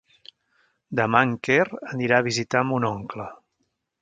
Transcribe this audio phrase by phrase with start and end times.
[0.99, 1.59] Demà en Quer
[1.93, 3.29] anirà a visitar mon oncle.